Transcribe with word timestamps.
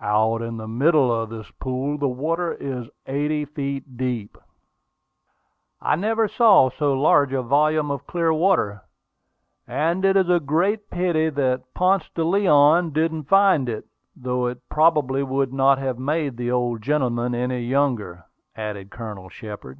"Out 0.00 0.42
in 0.42 0.56
the 0.56 0.66
middle 0.66 1.12
of 1.12 1.28
this 1.30 1.48
pool, 1.60 1.96
the 1.96 2.08
water 2.08 2.54
is 2.54 2.88
eighty 3.06 3.44
feet 3.44 3.96
deep." 3.96 4.36
"I 5.80 5.94
never 5.94 6.26
saw 6.26 6.70
so 6.70 6.92
large 6.94 7.32
a 7.32 7.40
volume 7.40 7.92
of 7.92 8.04
clear 8.08 8.32
water; 8.34 8.82
and 9.64 10.04
it 10.04 10.16
is 10.16 10.28
a 10.28 10.40
great 10.40 10.90
pity 10.90 11.28
that 11.30 11.72
Ponce 11.72 12.10
de 12.16 12.24
Leon 12.24 12.90
didn't 12.94 13.28
find 13.28 13.68
it, 13.68 13.86
though 14.16 14.46
it 14.48 14.68
probably 14.68 15.22
would 15.22 15.52
not 15.52 15.78
have 15.78 16.00
made 16.00 16.36
the 16.36 16.50
old 16.50 16.82
gentleman 16.82 17.32
any 17.32 17.60
younger," 17.60 18.24
added 18.56 18.90
Colonel 18.90 19.28
Shepard. 19.28 19.78